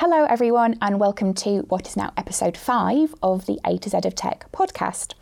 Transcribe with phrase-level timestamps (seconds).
[0.00, 3.96] Hello, everyone, and welcome to what is now episode five of the A to Z
[4.04, 5.14] of Tech podcast.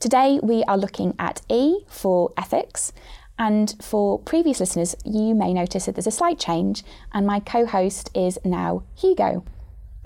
[0.00, 2.94] Today, we are looking at E for ethics.
[3.38, 7.66] And for previous listeners, you may notice that there's a slight change, and my co
[7.66, 9.44] host is now Hugo.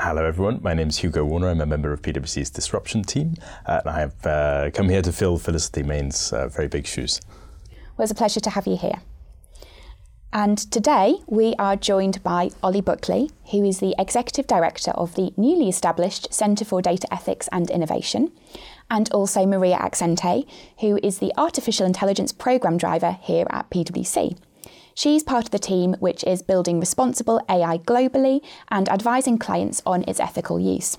[0.00, 0.58] Hello, everyone.
[0.64, 1.50] My name is Hugo Warner.
[1.50, 5.12] I'm a member of PwC's disruption team, uh, and I have uh, come here to
[5.12, 7.20] fill Felicity Main's uh, very big shoes.
[7.96, 9.00] Well, it's a pleasure to have you here.
[10.32, 15.32] And today we are joined by Ollie Buckley, who is the Executive Director of the
[15.38, 18.30] newly established Centre for Data Ethics and Innovation,
[18.90, 20.46] and also Maria Axente,
[20.80, 24.36] who is the Artificial Intelligence Programme Driver here at PwC.
[24.94, 30.04] She's part of the team which is building responsible AI globally and advising clients on
[30.06, 30.98] its ethical use.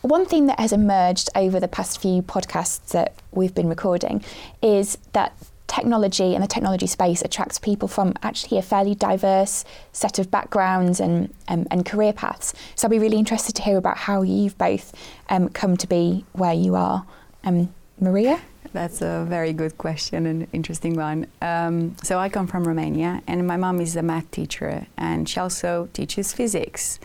[0.00, 4.24] One theme that has emerged over the past few podcasts that we've been recording
[4.60, 5.36] is that
[5.68, 10.98] technology and the technology space attracts people from actually a fairly diverse set of backgrounds
[10.98, 12.54] and, um, and career paths.
[12.74, 14.94] So I'd be really interested to hear about how you've both
[15.28, 17.06] um, come to be where you are.
[17.44, 18.40] Um, Maria?
[18.72, 21.26] That's a very good question and interesting one.
[21.40, 25.40] Um, so I come from Romania, and my mom is a math teacher, and she
[25.40, 27.00] also teaches physics.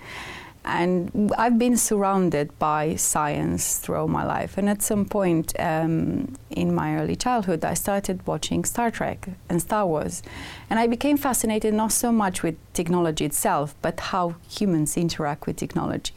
[0.66, 4.58] And I've been surrounded by science throughout my life.
[4.58, 9.62] And at some point um, in my early childhood, I started watching Star Trek and
[9.62, 10.24] Star Wars.
[10.70, 15.58] And I became fascinated not so much with technology itself, but how humans interact with
[15.58, 16.14] technology.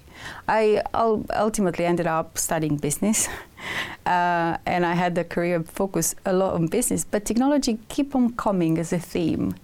[0.48, 3.28] I ultimately ended up studying business,
[4.06, 7.04] uh, and I had a career focus a lot on business.
[7.04, 9.54] But technology keep on coming as a theme,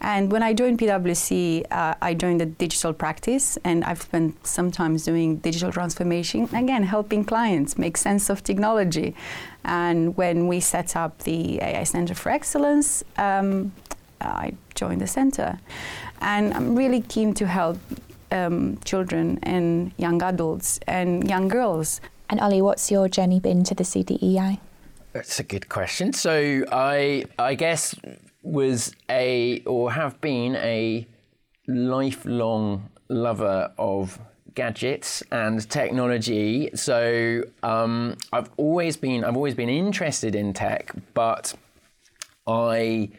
[0.00, 4.70] and when I joined PwC, uh, I joined the digital practice, and I've spent some
[4.70, 9.14] time doing digital transformation, again, helping clients make sense of technology.
[9.64, 13.72] And when we set up the AI Center for Excellence, um,
[14.20, 15.58] I joined the center.
[16.20, 17.78] And I'm really keen to help
[18.32, 22.00] um, children and young adults and young girls.
[22.30, 24.58] And Ollie, what's your journey been to the CDEI?
[25.12, 26.12] That's a good question.
[26.12, 27.94] So I I guess
[28.42, 31.06] was a or have been a
[31.66, 34.18] lifelong lover of
[34.54, 36.70] gadgets and technology.
[36.74, 41.54] So um, I've always been I've always been interested in tech, but
[42.46, 43.10] I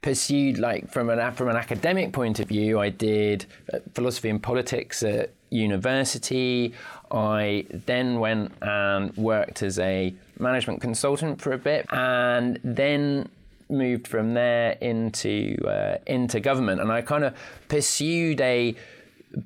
[0.00, 2.80] pursued like from an from an academic point of view.
[2.80, 6.74] I did uh, philosophy and politics at university.
[7.10, 13.28] I then went and worked as a management consultant for a bit, and then
[13.72, 17.34] moved from there into uh, into government, and I kind of
[17.68, 18.76] pursued a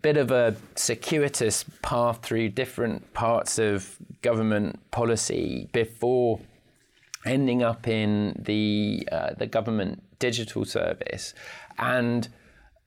[0.02, 6.40] bit of a circuitous path through different parts of government policy before
[7.24, 11.34] ending up in the uh, the government digital service.
[11.78, 12.28] And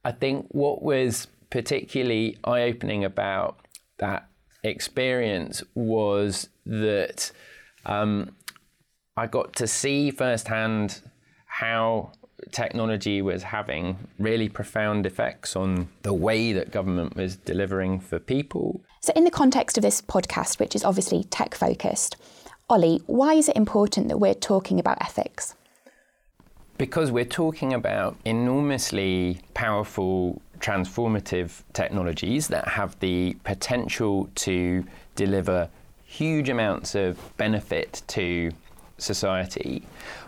[0.04, 3.60] I think what was particularly eye opening about
[3.98, 4.28] that
[4.64, 7.32] experience was that
[7.86, 8.36] um,
[9.16, 11.02] I got to see firsthand
[11.60, 12.10] how
[12.52, 18.80] technology was having really profound effects on the way that government was delivering for people.
[19.02, 22.16] So, in the context of this podcast, which is obviously tech focused,
[22.70, 25.56] Ollie, why is it important that we're talking about ethics?
[26.78, 35.68] Because we're talking about enormously powerful, transformative technologies that have the potential to deliver
[36.06, 38.50] huge amounts of benefit to
[38.98, 39.84] society,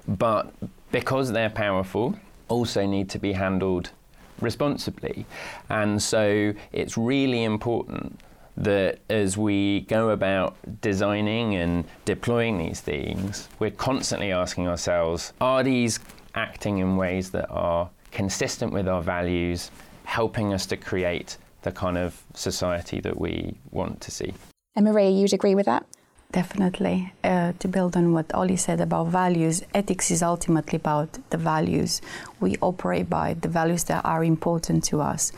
[0.10, 0.52] but
[0.92, 3.92] because they're powerful, also need to be handled
[4.40, 5.26] responsibly.
[5.70, 8.20] And so it's really important
[8.58, 15.64] that as we go about designing and deploying these things, we're constantly asking ourselves are
[15.64, 16.00] these
[16.36, 19.72] acting in ways that are consistent with our values,
[20.04, 24.34] helping us to create the kind of society that we want to see?
[24.76, 25.86] And Maria, you'd agree with that?
[26.32, 27.12] Definitely.
[27.26, 32.02] Uh, to build on what Ollie said about values, ethics is ultimately about the values
[32.40, 35.34] we operate by, the values that are important to us.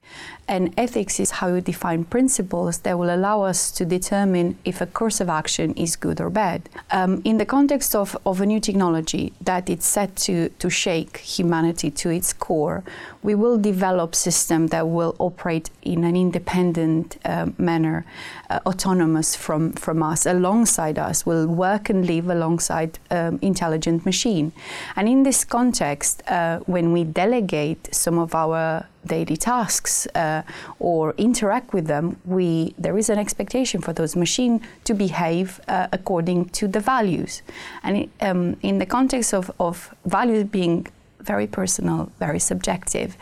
[0.47, 4.85] And ethics is how you define principles that will allow us to determine if a
[4.85, 6.69] course of action is good or bad.
[6.91, 11.17] Um, in the context of, of a new technology that is set to, to shake
[11.17, 12.83] humanity to its core,
[13.23, 18.05] we will develop systems that will operate in an independent uh, manner,
[18.49, 24.51] uh, autonomous from, from us, alongside us, will work and live alongside um, intelligent machine.
[24.95, 30.43] And in this context, uh, when we delegate some of our daily tasks uh,
[30.79, 35.87] or interact with them, we there is an expectation for those machines to behave uh,
[35.91, 37.41] according to the values.
[37.83, 40.87] And um, in the context of, of values being
[41.23, 43.17] very personal, very subjective,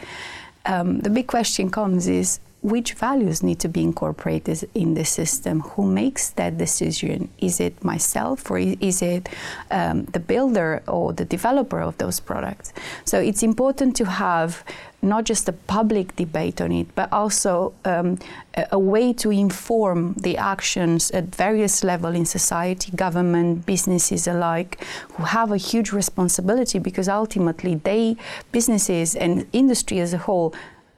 [0.65, 5.61] um, the big question comes is which values need to be incorporated in the system?
[5.61, 7.29] Who makes that decision?
[7.39, 9.29] Is it myself or is it
[9.71, 12.71] um, the builder or the developer of those products?
[13.03, 14.63] So it's important to have
[15.01, 18.19] not just a public debate on it, but also um,
[18.53, 24.83] a, a, way to inform the actions at various levels in society, government, businesses alike,
[25.13, 28.15] who have a huge responsibility because ultimately they,
[28.51, 30.53] businesses and industry as a whole,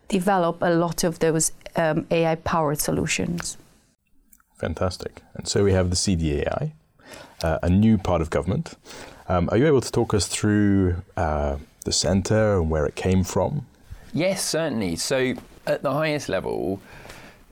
[0.07, 3.57] develop a lot of those um, AI powered solutions.
[4.55, 5.21] Fantastic.
[5.35, 6.71] And so we have the CDEI,
[7.43, 8.75] uh, a new part of government.
[9.27, 13.23] Um, are you able to talk us through uh, the centre and where it came
[13.23, 13.65] from?
[14.13, 14.95] Yes, certainly.
[14.95, 15.33] So,
[15.65, 16.79] at the highest level,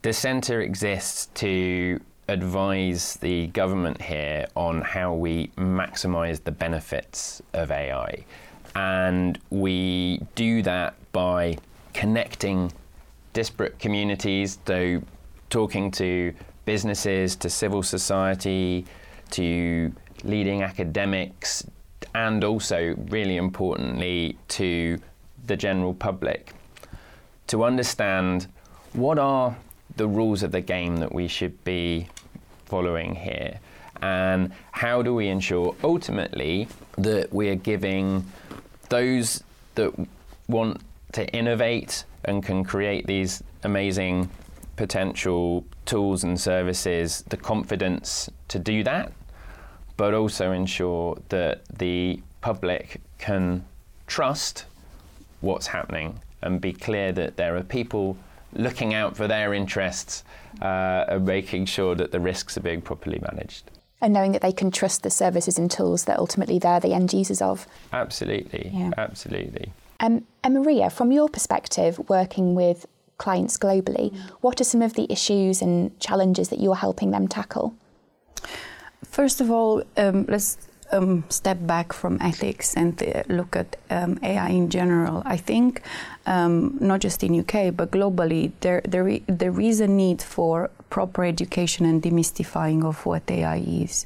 [0.03, 7.71] the centre exists to advise the government here on how we maximise the benefits of
[7.71, 8.23] AI.
[8.75, 11.57] And we do that by
[11.93, 12.71] connecting
[13.33, 15.01] disparate communities, so
[15.49, 16.33] talking to
[16.65, 18.85] businesses, to civil society,
[19.31, 19.91] to
[20.23, 21.65] leading academics,
[22.13, 24.99] and also, really importantly, to
[25.47, 26.53] the general public.
[27.47, 28.47] To understand
[28.93, 29.55] what are
[29.97, 32.07] the rules of the game that we should be
[32.65, 33.59] following here
[34.01, 36.67] and how do we ensure ultimately
[36.97, 38.25] that we are giving
[38.89, 39.43] those
[39.75, 39.93] that
[40.47, 40.81] want
[41.13, 44.29] to innovate and can create these amazing
[44.75, 49.11] potential tools and services the confidence to do that,
[49.97, 53.63] but also ensure that the public can
[54.07, 54.65] trust
[55.41, 58.17] what's happening and be clear that there are people
[58.53, 60.23] looking out for their interests
[60.61, 63.69] uh, and making sure that the risks are being properly managed
[64.01, 67.13] and knowing that they can trust the services and tools that ultimately they're the end
[67.13, 67.67] users of.
[67.93, 68.91] Absolutely, yeah.
[68.97, 69.71] absolutely.
[70.01, 72.87] Um, and Maria, from your perspective, working with
[73.19, 77.75] clients globally, what are some of the issues and challenges that you're helping them tackle?
[79.05, 80.57] First of all, um, let's
[80.91, 85.21] um, step back from ethics and uh, look at um, AI in general.
[85.25, 85.83] I think
[86.25, 91.23] um, not just in UK but globally, there, there, there is a need for proper
[91.23, 94.05] education and demystifying of what AI is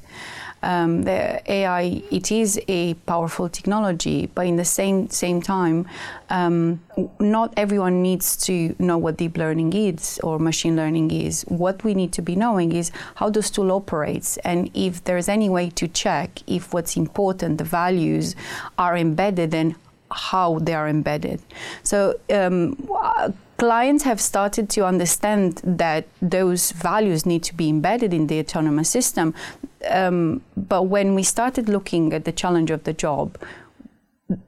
[0.66, 5.88] um, the AI it is a powerful technology, but in the same same time,
[6.30, 6.82] um,
[7.20, 11.44] not everyone needs to know what deep learning is or machine learning is.
[11.44, 15.50] What we need to be knowing is how this tool operates, and if there's any
[15.50, 18.36] way to check if what's important, the values,
[18.78, 19.76] are embedded and
[20.16, 21.42] how they are embedded.
[21.84, 22.76] So um,
[23.58, 28.90] clients have started to understand that those values need to be embedded in the autonomous
[28.90, 29.34] system.
[29.90, 33.38] Um, but when we started looking at the challenge of the job,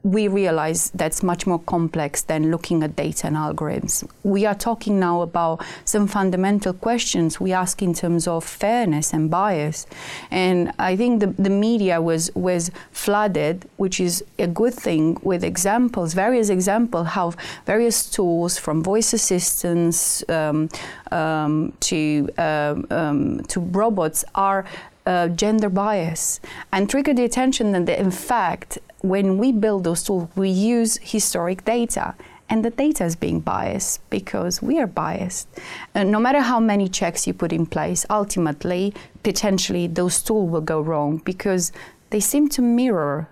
[0.02, 4.08] we realize that's much more complex than looking at data and algorithms.
[4.24, 9.30] We are talking now about some fundamental questions we ask in terms of fairness and
[9.30, 9.86] bias.
[10.32, 15.44] And I think the, the media was, was flooded, which is a good thing, with
[15.44, 17.34] examples, various examples, how
[17.64, 20.68] various tools from voice assistants um,
[21.12, 24.64] um, to, um, um to robots are
[25.06, 26.38] uh, gender bias
[26.72, 31.64] and trigger the attention that in fact when we build those tools, we use historic
[31.64, 32.14] data.
[32.50, 35.48] And the data is being biased because we are biased.
[35.94, 40.62] And no matter how many checks you put in place, ultimately, potentially, those tools will
[40.62, 41.72] go wrong because
[42.08, 43.28] they seem to mirror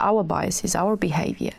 [0.00, 1.52] our biases, our behavior.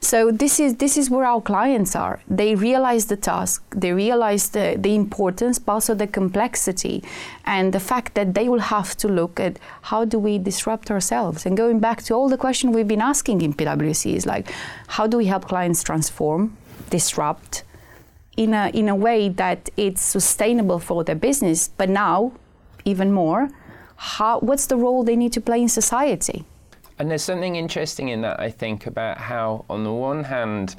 [0.00, 2.20] So this is this is where our clients are.
[2.28, 7.02] They realize the task, they realize the, the importance, but also the complexity,
[7.44, 11.46] and the fact that they will have to look at how do we disrupt ourselves.
[11.46, 14.50] And going back to all the questions we've been asking in PwC is like,
[14.88, 16.56] how do we help clients transform,
[16.90, 17.64] disrupt,
[18.36, 22.32] in a in a way that it's sustainable for their business, but now,
[22.84, 23.50] even more,
[23.96, 26.44] how, what's the role they need to play in society?
[26.98, 30.76] And there's something interesting in that, I think, about how, on the one hand,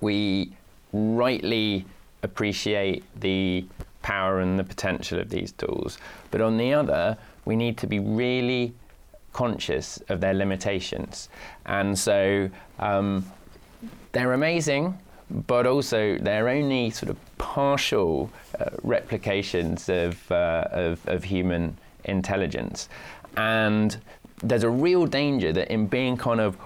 [0.00, 0.52] we
[0.92, 1.84] rightly
[2.22, 3.64] appreciate the
[4.02, 5.98] power and the potential of these tools,
[6.30, 8.74] but on the other, we need to be really
[9.32, 11.28] conscious of their limitations.
[11.66, 13.24] And so um,
[14.12, 14.98] they're amazing,
[15.30, 22.88] but also they're only sort of partial uh, replications of, uh, of, of human intelligence.
[23.36, 23.96] And
[24.42, 26.56] there's a real danger that in being kind of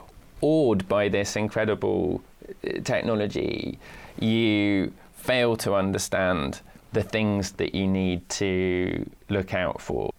[0.40, 3.78] awed by this incredible uh, technology,
[4.18, 6.60] you fail to understand
[6.92, 10.10] the things that you need to look out for.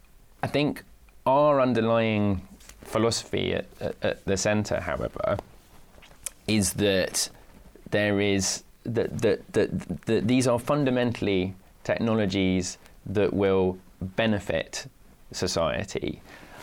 [0.42, 0.82] I think
[1.26, 2.42] our underlying
[2.82, 5.38] philosophy at, at, at the centre, however,
[6.46, 7.28] is that
[7.90, 14.86] there is that, that, that, that these are fundamentally technologies that will benefit
[15.32, 16.22] society,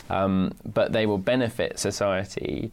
[0.09, 2.71] um, but they will benefit society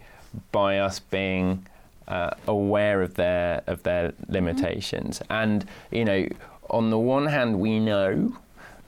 [0.50, 1.66] by us being
[2.08, 5.18] uh, aware of their of their limitations.
[5.20, 5.32] Mm-hmm.
[5.32, 6.28] And you know,
[6.70, 8.36] on the one hand, we know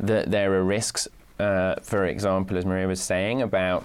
[0.00, 1.08] that there are risks.
[1.38, 3.84] Uh, for example, as Maria was saying about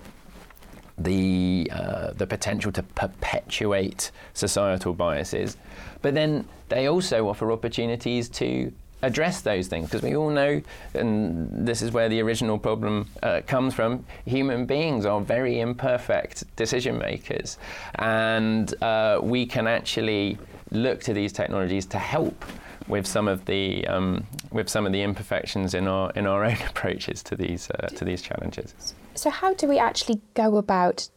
[0.97, 5.57] the uh, the potential to perpetuate societal biases,
[6.01, 10.61] but then they also offer opportunities to address those things because we all know,
[10.93, 14.05] and this is where the original problem uh, comes from.
[14.25, 17.57] Human beings are very imperfect decision makers,
[17.95, 20.37] and uh, we can actually
[20.71, 22.45] look to these technologies to help
[22.87, 26.57] with some of the um, with some of the imperfections in our in our own
[26.67, 28.95] approaches to these uh, to these challenges.
[29.15, 31.09] So, how do we actually go about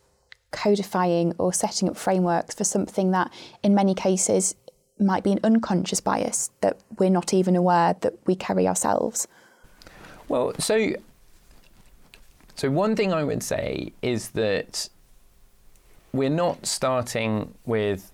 [0.51, 4.55] codifying or setting up frameworks for something that, in many cases,
[5.03, 9.27] might be an unconscious bias that we're not even aware that we carry ourselves?
[10.29, 10.95] Well, so
[12.55, 14.89] so one thing I would say is that
[16.13, 18.13] we're not starting with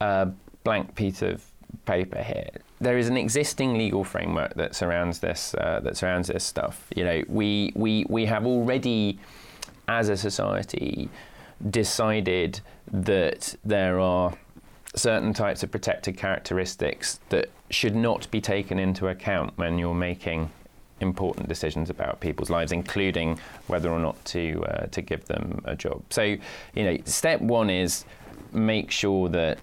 [0.00, 0.28] a
[0.64, 1.44] blank piece of
[1.86, 2.50] paper here.
[2.80, 6.86] There is an existing legal framework that surrounds this uh, that surrounds this stuff.
[6.94, 9.18] You know, we we we have already,
[9.88, 11.08] as a society,
[11.70, 12.60] decided
[12.92, 14.34] that there are
[14.94, 20.50] certain types of protected characteristics that should not be taken into account when you're making
[21.00, 25.74] important decisions about people's lives, including whether or not to uh, to give them a
[25.74, 26.02] job.
[26.10, 28.04] So, you know, step one is
[28.52, 29.58] make sure that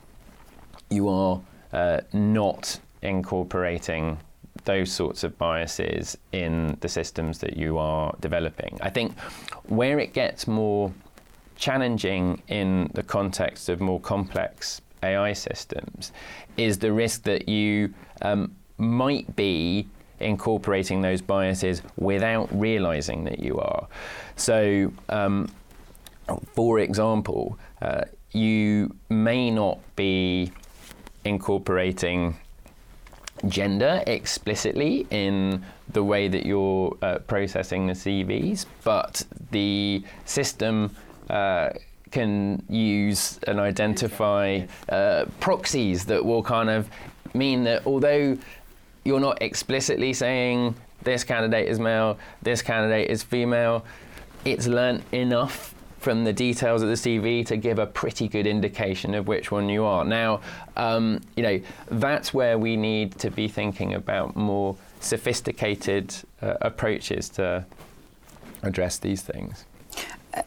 [0.89, 4.17] you are uh, not incorporating
[4.65, 8.77] those sorts of biases in the systems that you are developing.
[8.81, 9.17] I think
[9.67, 10.93] where it gets more
[11.55, 16.11] challenging in the context of more complex AI systems
[16.57, 19.87] is the risk that you um, might be
[20.19, 23.87] incorporating those biases without realizing that you are.
[24.35, 25.49] So, um,
[26.53, 30.51] for example, uh, you may not be
[31.25, 32.37] incorporating
[33.47, 40.95] gender explicitly in the way that you're uh, processing the CVs, but the system
[41.29, 41.69] uh,
[42.11, 46.89] can use and identify uh, proxies that will kind of
[47.33, 48.37] mean that although
[49.03, 53.85] you're not explicitly saying this candidate is male, this candidate is female,
[54.45, 59.13] it's learnt enough from the details of the CV to give a pretty good indication
[59.13, 60.03] of which one you are.
[60.03, 60.41] Now,
[60.75, 67.29] um, you know, that's where we need to be thinking about more sophisticated uh, approaches
[67.29, 67.65] to
[68.63, 69.65] address these things.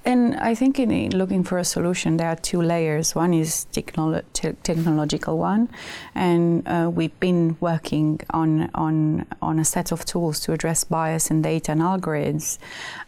[0.05, 3.14] And I think in looking for a solution, there are two layers.
[3.14, 5.69] One is technolo- te- technological one,
[6.14, 11.31] and uh, we've been working on, on, on a set of tools to address bias
[11.31, 12.59] in data and algorithms.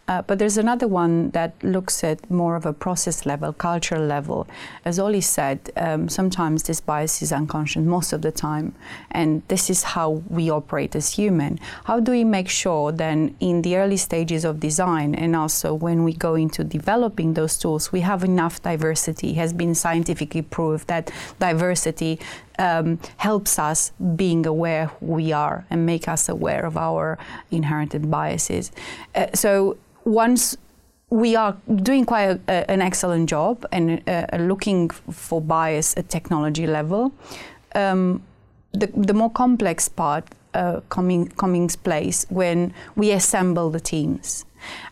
[0.09, 4.47] Uh, but there's another one that looks at more of a process level, cultural level.
[4.85, 8.75] As Ollie said, um, sometimes this bias is unconscious, most of the time,
[9.11, 11.59] and this is how we operate as human.
[11.85, 16.04] How do we make sure then, in the early stages of design, and also when
[16.04, 19.30] we go into developing those tools, we have enough diversity?
[19.30, 22.18] It has been scientifically proved that diversity
[22.58, 27.18] um, helps us being aware who we are and make us aware of our
[27.50, 28.73] inherited biases.
[29.14, 30.56] Uh, so once
[31.11, 36.08] we are doing quite a, a, an excellent job and uh, looking for bias at
[36.08, 37.12] technology level.
[37.75, 38.23] Um,
[38.73, 40.25] the, the more complex part
[40.88, 44.44] coming coming place when we assemble the teams,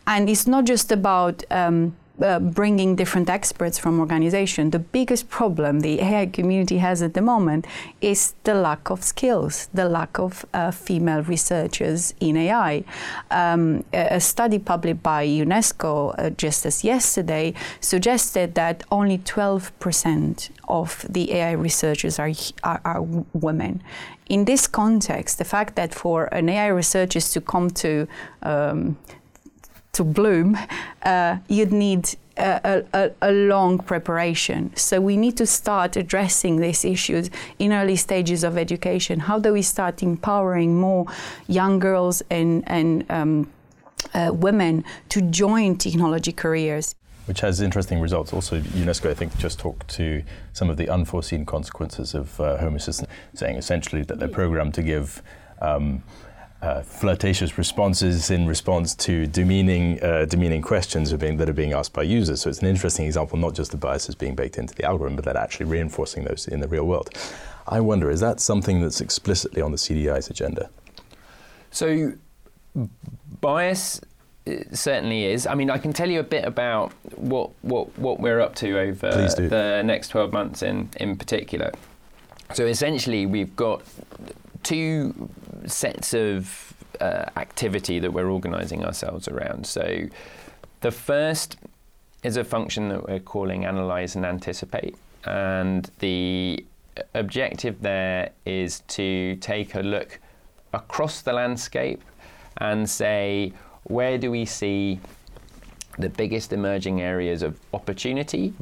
[0.06, 4.70] and it's not just about um, uh, bringing different experts from organization.
[4.70, 7.66] The biggest problem the AI community has at the moment
[8.00, 12.84] is the lack of skills, the lack of uh, female researchers in AI.
[13.30, 21.06] Um, a study published by UNESCO uh, just as yesterday suggested that only 12% of
[21.08, 22.30] the AI researchers are,
[22.62, 23.02] are, are
[23.32, 23.82] women
[24.26, 28.08] in this context, the fact that for an AI researcher to come to
[28.42, 28.96] um,
[29.94, 30.56] to bloom,
[31.02, 34.74] uh, you'd need a, a, a, long preparation.
[34.76, 39.20] So we need to start addressing these issues in early stages of education.
[39.20, 41.06] How do we start empowering more
[41.46, 43.50] young girls and, and um,
[44.12, 46.94] uh, women to join technology careers?
[47.26, 48.32] Which has interesting results.
[48.32, 50.22] Also, UNESCO, I think, just talked to
[50.52, 55.22] some of the unforeseen consequences of uh, Assistant, saying essentially that they're programmed to give
[55.62, 56.02] um,
[56.64, 61.74] uh, flirtatious responses in response to demeaning, uh, demeaning questions are being, that are being
[61.74, 62.40] asked by users.
[62.40, 65.26] So it's an interesting example, not just the biases being baked into the algorithm, but
[65.26, 67.10] that actually reinforcing those in the real world.
[67.68, 70.70] I wonder, is that something that's explicitly on the CDI's agenda?
[71.70, 72.12] So,
[73.42, 74.00] bias
[74.72, 75.46] certainly is.
[75.46, 78.78] I mean, I can tell you a bit about what what, what we're up to
[78.78, 81.72] over the next 12 months in, in particular.
[82.54, 83.82] So, essentially, we've got
[84.64, 85.28] two
[85.66, 89.66] sets of uh, activity that we're organising ourselves around.
[89.66, 90.06] So,
[90.80, 91.56] the first
[92.22, 94.96] is a function that we're calling analyze and anticipate.
[95.24, 96.64] And the
[97.14, 100.18] objective there is to take a look
[100.72, 102.02] across the landscape
[102.58, 103.52] and say,
[103.84, 105.00] where do we see
[105.98, 108.52] the biggest emerging areas of opportunity,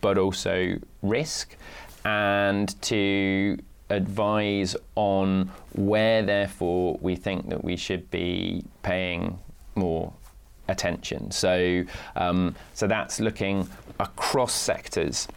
[0.00, 1.56] but also risk,
[2.04, 3.58] and to
[3.90, 9.38] advise on where, therefore, we think that we should be paying
[9.74, 10.12] more
[10.68, 11.30] attention.
[11.30, 11.84] So,
[12.16, 13.68] um, so that's looking
[14.00, 15.28] across sectors.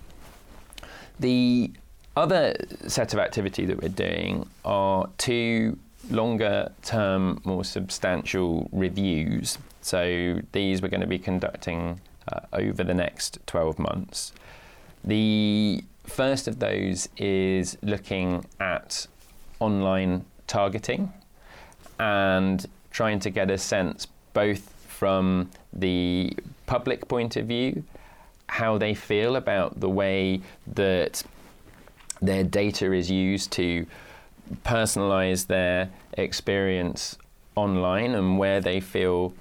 [1.20, 1.72] The
[2.16, 2.56] other
[2.88, 5.78] set of activity that we're doing are two
[6.10, 9.58] longer term, more substantial reviews.
[9.82, 12.02] So these we're going to be conducting
[12.32, 14.34] uh, over the next 12 months.
[15.04, 19.08] The first of those is looking at
[19.60, 21.14] online targeting
[22.00, 26.34] and trying to get a sense both from the
[26.66, 27.84] public point of view,
[28.48, 31.24] how they feel about the way that
[32.22, 33.86] their data is used to
[34.66, 37.18] personalize their experience
[37.56, 39.34] online and where they feel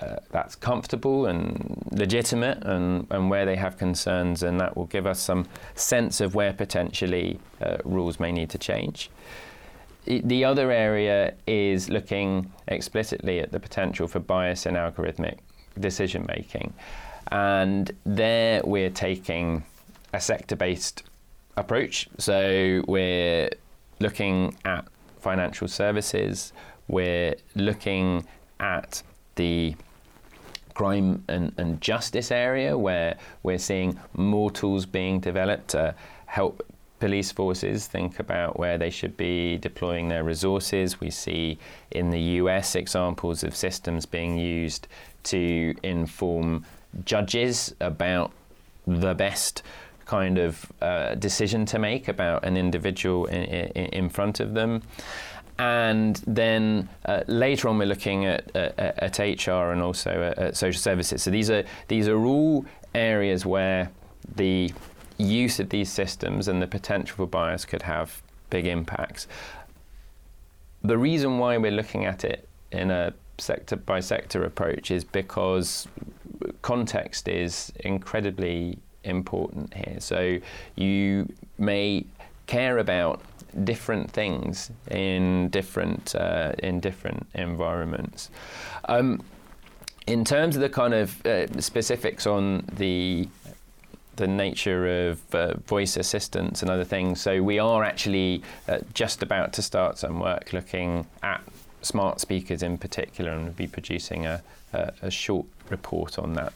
[0.00, 5.06] uh, that's comfortable and legitimate and, and where they have concerns, and that will give
[5.06, 9.10] us some sense of where potentially uh, rules may need to change.
[10.06, 15.38] the other area is looking explicitly at the potential for bias in algorithmic
[15.78, 16.72] decision making.
[17.30, 19.64] And there we're taking
[20.12, 21.02] a sector based
[21.56, 22.08] approach.
[22.18, 23.50] So we're
[24.00, 24.86] looking at
[25.20, 26.52] financial services,
[26.86, 28.26] we're looking
[28.60, 29.02] at
[29.34, 29.74] the
[30.78, 35.92] crime and, and justice area where we're seeing more tools being developed to
[36.26, 36.64] help
[37.00, 41.00] police forces think about where they should be deploying their resources.
[41.00, 41.58] We see
[41.90, 44.86] in the US examples of systems being used
[45.24, 46.64] to inform
[47.04, 48.30] judges about
[48.86, 49.64] the best
[50.04, 54.82] kind of uh, decision to make about an individual in, in, in front of them.
[55.58, 60.56] And then uh, later on, we're looking at, at, at HR and also at, at
[60.56, 61.22] social services.
[61.22, 63.90] So these are these are all areas where
[64.36, 64.72] the
[65.18, 69.26] use of these systems and the potential for bias could have big impacts.
[70.82, 75.88] The reason why we're looking at it in a sector by sector approach is because
[76.62, 79.96] context is incredibly important here.
[79.98, 80.38] So
[80.76, 82.04] you may
[82.46, 83.22] care about
[83.64, 88.30] different things in different uh, in different environments.
[88.86, 89.22] Um,
[90.06, 93.28] in terms of the kind of uh, specifics on the
[94.16, 99.22] the nature of uh, voice assistants and other things, so we are actually uh, just
[99.22, 101.40] about to start some work looking at
[101.82, 106.52] smart speakers in particular, and we'll be producing a, a, a short report on that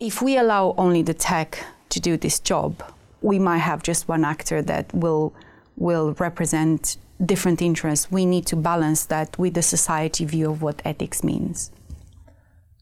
[0.00, 2.82] if we allow only the tech to do this job,
[3.22, 5.32] we might have just one actor that will
[5.76, 8.10] will represent different interests.
[8.10, 11.70] We need to balance that with the society view of what ethics means.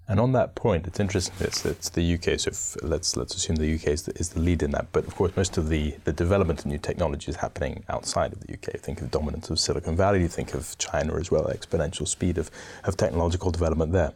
[0.08, 1.34] And on that point, it's interesting.
[1.40, 2.38] It's, it's the UK.
[2.38, 4.88] So if, let's let's assume the UK is the, is the, lead in that.
[4.92, 8.40] But of course, most of the, the development of new technology is happening outside of
[8.40, 8.80] the UK.
[8.80, 10.26] Think of dominance of Silicon Valley.
[10.26, 11.44] Think of China as well.
[11.44, 12.50] Exponential speed of,
[12.84, 14.12] of technological development there.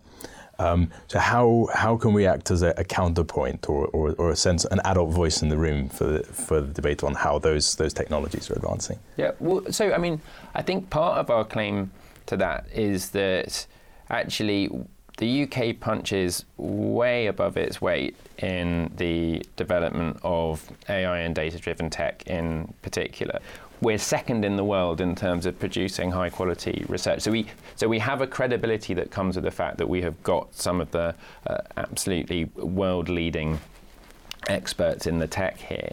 [0.59, 4.37] Um, so how how can we act as a, a counterpoint or, or, or, a
[4.37, 7.75] sense an adult voice in the room for the, for the debate on how those
[7.77, 8.99] those technologies are advancing?
[9.17, 10.21] Yeah, well, so I mean,
[10.55, 11.91] I think part of our claim
[12.27, 13.67] to that is that
[14.09, 14.71] actually
[15.19, 21.89] the UK punches way above its weight in the development of AI and data driven
[21.89, 23.41] tech in particular
[23.81, 27.21] we're second in the world in terms of producing high quality research.
[27.21, 30.23] So we so we have a credibility that comes with the fact that we have
[30.23, 31.15] got some of the
[31.47, 33.61] uh, absolutely world leading
[34.49, 35.93] experts in the tech here.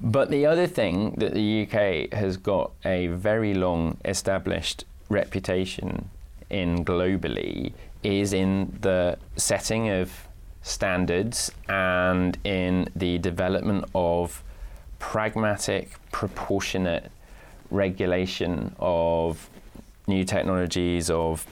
[0.00, 6.10] But the other thing that the UK has got a very long established reputation
[6.50, 7.72] in globally
[8.06, 10.12] is in the setting of
[10.62, 14.44] standards and in the development of
[15.00, 17.10] pragmatic, proportionate
[17.70, 19.50] regulation of
[20.06, 21.44] new technologies, of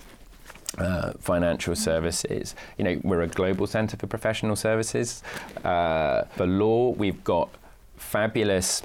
[0.78, 2.54] uh, financial services.
[2.78, 5.24] You know, we're a global centre for professional services.
[5.64, 7.48] Uh, for law, we've got
[7.96, 8.82] fabulous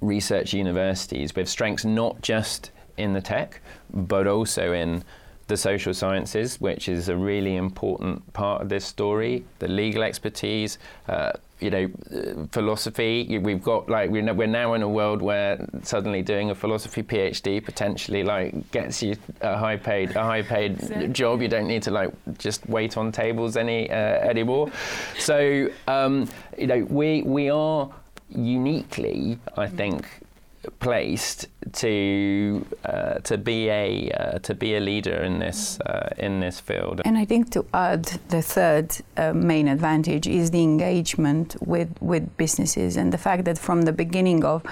[0.00, 3.60] research universities with strengths not just in the tech,
[3.92, 5.02] but also in
[5.52, 10.78] the social sciences, which is a really important part of this story, the legal expertise,
[11.08, 11.90] uh, you know,
[12.52, 13.38] philosophy.
[13.38, 17.62] We've got like we're, we're now in a world where suddenly doing a philosophy PhD
[17.62, 21.08] potentially like gets you a high paid a high paid exactly.
[21.08, 21.42] job.
[21.42, 24.72] You don't need to like just wait on tables any uh, anymore.
[25.18, 27.90] So um, you know, we we are
[28.30, 30.06] uniquely, I think,
[30.78, 36.40] placed to uh, to be a uh, to be a leader in this uh, in
[36.40, 37.00] this field.
[37.04, 42.36] And I think to add the third uh, main advantage is the engagement with with
[42.36, 44.62] businesses and the fact that from the beginning of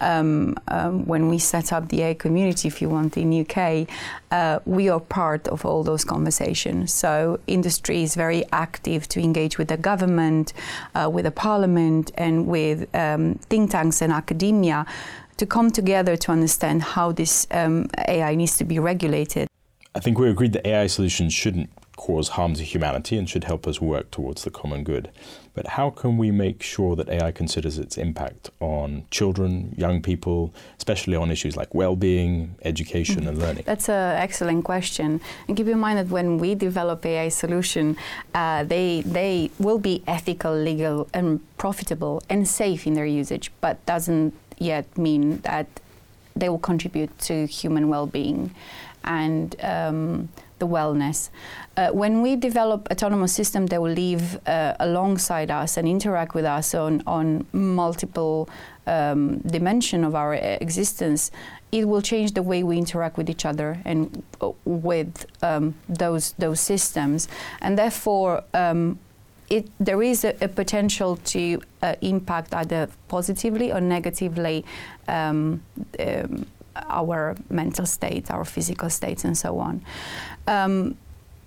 [0.00, 3.88] um, um, when we set up the AI community, if you want, in UK,
[4.30, 6.92] uh, we are part of all those conversations.
[6.92, 10.52] So industry is very active to engage with the government,
[10.94, 14.86] uh, with the parliament, and with um, think tanks and academia
[15.36, 19.48] to come together to understand how this um, AI needs to be regulated.
[19.94, 23.66] I think we agreed that AI solutions shouldn't cause harm to humanity and should help
[23.66, 25.10] us work towards the common good.
[25.54, 30.52] But how can we make sure that AI considers its impact on children, young people,
[30.76, 33.28] especially on issues like well-being, education, mm-hmm.
[33.28, 33.62] and learning?
[33.64, 35.22] That's an excellent question.
[35.48, 37.96] And keep in mind that when we develop AI solution,
[38.34, 43.84] uh, they they will be ethical, legal, and profitable and safe in their usage, but
[43.86, 45.66] doesn't yet mean that
[46.34, 48.54] they will contribute to human well-being
[49.04, 51.30] and um, the wellness.
[51.76, 56.44] Uh, when we develop autonomous system, they will live uh, alongside us and interact with
[56.44, 58.48] us on on multiple
[58.86, 61.30] um, dimension of our existence.
[61.72, 66.32] It will change the way we interact with each other and uh, with um, those
[66.38, 67.28] those systems,
[67.60, 68.98] and therefore um,
[69.48, 74.64] it, there is a, a potential to uh, impact either positively or negatively
[75.08, 75.62] um,
[75.98, 76.46] um,
[76.88, 79.82] our mental state, our physical states, and so on.
[80.46, 80.96] Um,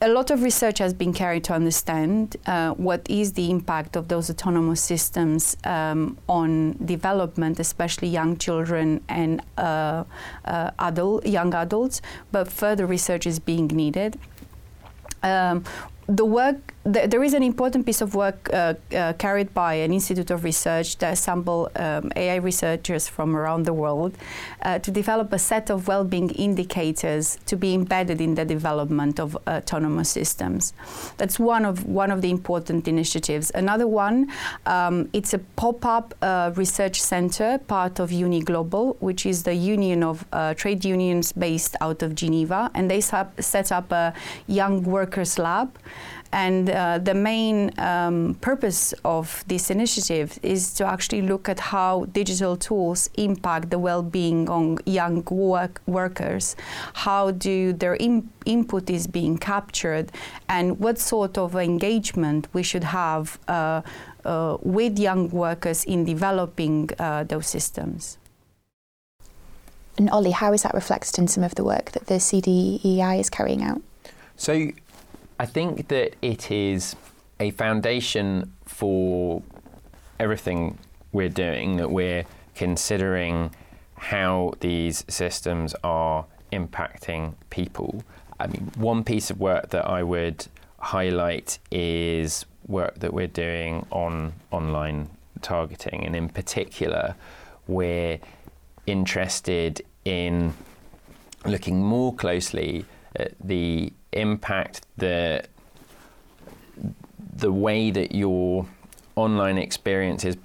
[0.02, 4.08] a lot of research has been carried to understand uh, what is the impact of
[4.08, 10.06] those autonomous systems um, on development, especially young children and uh,
[10.46, 12.02] uh, adult, young adults.
[12.32, 14.18] But further research is being needed.
[15.22, 15.66] Um,
[16.10, 19.94] the work th- there is an important piece of work uh, uh, carried by an
[19.94, 24.18] institute of research that assemble um, AI researchers from around the world
[24.64, 29.38] uh, to develop a set of well-being indicators to be embedded in the development of
[29.48, 30.74] autonomous systems.
[31.18, 33.52] That's one of one of the important initiatives.
[33.54, 34.32] Another one,
[34.66, 40.04] um, it's a pop-up uh, research center, part of UNI Global, which is the union
[40.04, 44.14] of uh, trade unions based out of Geneva, and they set up a
[44.48, 45.70] young workers lab.
[46.32, 52.06] And uh, the main um, purpose of this initiative is to actually look at how
[52.12, 56.56] digital tools impact the well-being of young work workers.
[56.94, 60.12] How do their in input is being captured,
[60.48, 63.82] and what sort of engagement we should have uh,
[64.26, 68.18] uh, with young workers in developing uh, those systems.
[69.98, 73.30] And Ollie, how is that reflected in some of the work that the CDEI is
[73.30, 73.82] carrying out?
[74.38, 74.72] So
[75.42, 76.98] I think that it is
[77.40, 79.42] a foundation for
[80.20, 80.78] everything
[81.14, 82.26] we're doing, that we're
[82.56, 83.56] considering
[83.96, 88.04] how these systems are impacting people.
[88.38, 90.46] I mean, one piece of work that I would
[90.80, 95.10] highlight is work that we're doing on online
[95.42, 97.16] targeting, and in particular,
[97.66, 98.20] we're
[98.86, 100.54] interested in
[101.46, 102.84] looking more closely
[103.44, 105.44] the impact the
[107.36, 108.66] the way that your
[109.16, 110.38] online experience is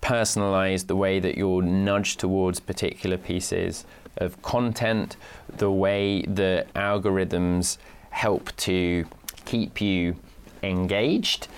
[0.00, 3.84] personalized, the way that you're nudged towards particular pieces
[4.18, 5.16] of content,
[5.56, 7.78] the way that algorithms
[8.10, 9.06] help to
[9.44, 10.16] keep you
[10.62, 11.48] engaged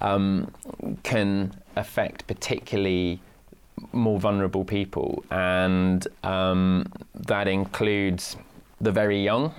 [0.00, 0.50] um,
[1.02, 3.20] can affect particularly
[3.92, 8.36] more vulnerable people, and um, that includes
[8.80, 9.54] the very young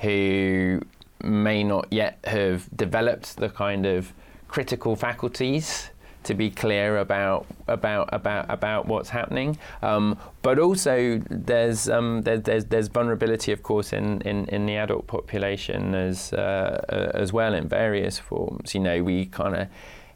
[0.00, 0.80] who
[1.22, 4.12] may not yet have developed the kind of
[4.46, 5.90] critical faculties
[6.24, 9.56] to be clear about about about about what's happening.
[9.82, 14.76] Um, but also there's, um, there, there's there's vulnerability, of course, in, in, in the
[14.76, 18.74] adult population as uh, as well in various forms.
[18.74, 19.68] You know, we kind of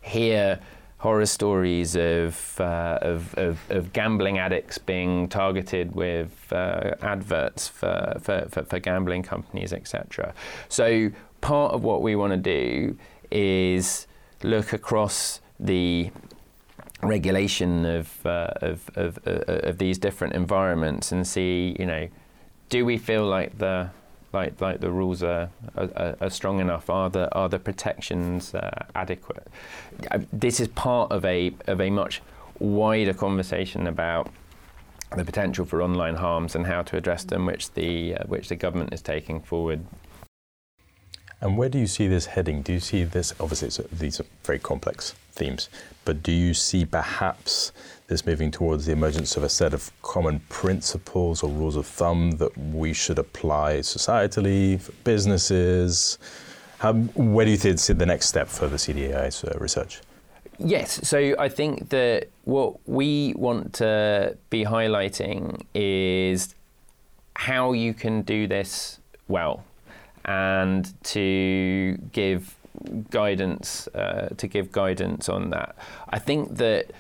[0.03, 0.61] hear
[1.03, 8.17] horror stories of, uh, of, of, of, gambling addicts being targeted with uh, adverts for,
[8.23, 10.33] for, for, for gambling companies, etc.
[10.69, 11.11] So,
[11.41, 12.97] part of what we want to do
[13.33, 14.07] is
[14.45, 16.13] look across the
[17.03, 22.07] regulation of, uh, of, of, uh, of these different environments and see, you know,
[22.69, 23.91] do we feel like the
[24.33, 26.89] like like the rules are, are, are strong enough?
[26.91, 29.47] Are the are the protections uh, adequate?
[30.33, 32.23] This is part of a of a much
[32.59, 34.31] wider conversation about
[35.17, 38.57] the potential for online harms and how to address them, which the uh, which the
[38.57, 39.85] government is taking forward.
[41.41, 42.63] And where do you see this heading?
[42.63, 43.35] Do you see this?
[43.41, 45.69] Obviously, these are very complex themes,
[46.05, 47.73] but do you see perhaps
[48.13, 52.33] this moving towards the emergence of a set of common principles or rules of thumb
[52.33, 56.19] that we should apply societally, for businesses?
[56.79, 60.01] How, where do you think the next step for the CDEI's uh, research?
[60.59, 66.55] Yes, so I think that what we want to be highlighting is
[67.35, 69.65] how you can do this well
[70.25, 72.55] and to give
[73.11, 75.77] guidance uh, to give guidance on that.
[76.11, 76.91] I think that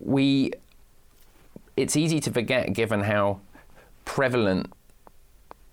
[0.00, 0.52] we
[1.76, 3.40] it's easy to forget given how
[4.04, 4.72] prevalent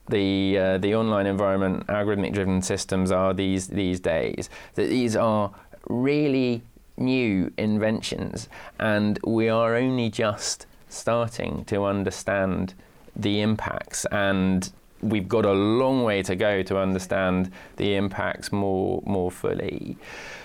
[0.09, 5.51] the uh, the online environment algorithmic driven systems are these these days that these are
[5.89, 6.61] really
[6.97, 12.73] new inventions and we are only just starting to understand
[13.15, 19.01] the impacts and we've got a long way to go to understand the impacts more
[19.05, 19.97] more fully.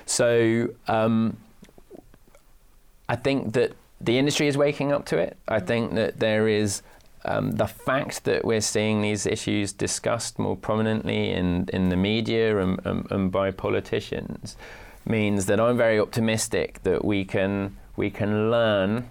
[0.07, 1.37] So um,
[3.13, 5.37] I think that the industry is waking up to it.
[5.47, 6.81] I think that there is
[7.27, 12.59] um, the fact that we're seeing these issues discussed more prominently in, in the media
[12.59, 14.57] and, and, and by politicians
[15.05, 19.05] means that I'm very optimistic that we can we can learn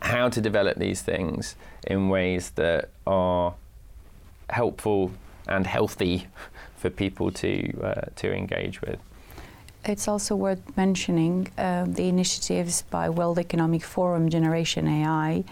[0.00, 1.54] how to develop these things
[1.86, 3.54] in ways that are
[4.50, 5.12] helpful
[5.46, 6.26] and healthy
[6.76, 8.98] for people to uh, to engage with.
[9.84, 15.42] It's also worth mentioning uh, the initiatives by World Economic Forum Generation AI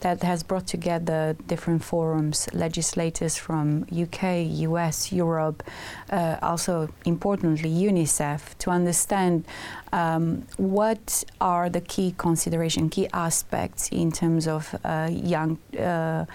[0.00, 5.64] that has brought together different forums, legislators from UK, US, Europe,
[6.10, 9.44] uh, also importantly UNICEF, to understand
[9.92, 16.26] um, what are the key consideration, key aspects in terms of uh, young uh,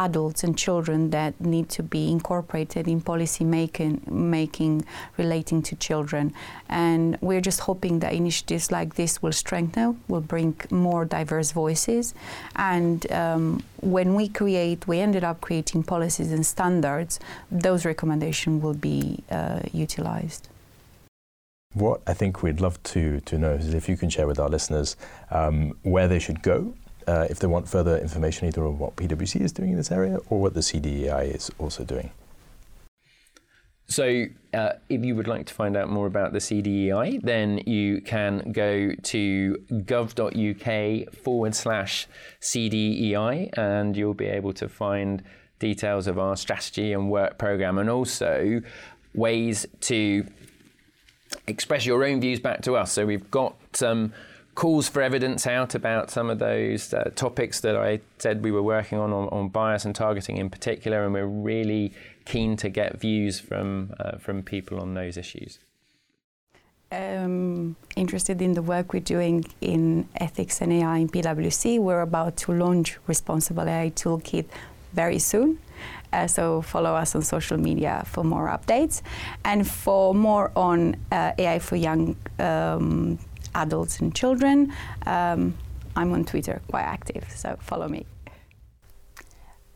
[0.00, 4.84] adults and children that need to be incorporated in policy making, making
[5.18, 6.32] relating to children.
[6.68, 12.14] And we're just hoping that initiatives like this will strengthen, will bring more diverse voices.
[12.56, 18.74] And um, when we create, we ended up creating policies and standards, those recommendations will
[18.74, 20.48] be uh, utilized.
[21.74, 24.48] What I think we'd love to, to know is if you can share with our
[24.48, 24.96] listeners
[25.30, 26.74] um, where they should go
[27.06, 30.18] uh, if they want further information either on what PwC is doing in this area
[30.28, 32.10] or what the CDEI is also doing.
[33.90, 38.00] So, uh, if you would like to find out more about the CDEI, then you
[38.00, 42.06] can go to gov.uk forward slash
[42.40, 45.24] CDEI and you'll be able to find
[45.58, 48.62] details of our strategy and work program and also
[49.12, 50.24] ways to
[51.48, 52.92] express your own views back to us.
[52.92, 54.12] So, we've got um,
[54.60, 58.62] calls for evidence out about some of those uh, topics that I said we were
[58.62, 61.94] working on, on, on, bias and targeting in particular, and we're really
[62.26, 65.60] keen to get views from, uh, from people on those issues.
[66.92, 71.78] Um, interested in the work we're doing in ethics and AI in PwC.
[71.78, 74.44] We're about to launch Responsible AI Toolkit
[74.92, 75.58] very soon.
[76.12, 79.00] Uh, so follow us on social media for more updates.
[79.42, 83.18] And for more on uh, AI for young um,
[83.54, 84.72] adults and children.
[85.06, 85.54] Um,
[85.96, 88.06] I'm on Twitter, quite active, so follow me.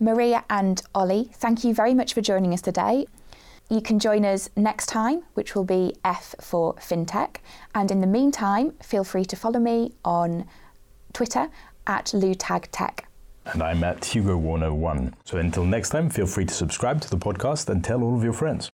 [0.00, 3.06] Maria and Ollie, thank you very much for joining us today.
[3.70, 7.36] You can join us next time, which will be F for FinTech.
[7.74, 10.44] And in the meantime, feel free to follow me on
[11.12, 11.48] Twitter
[11.86, 13.00] at LouTagTech.
[13.46, 15.14] And I'm at Hugo Warner1.
[15.24, 18.22] So until next time, feel free to subscribe to the podcast and tell all of
[18.22, 18.70] your friends.